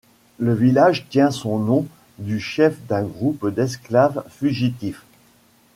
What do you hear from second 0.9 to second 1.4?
tient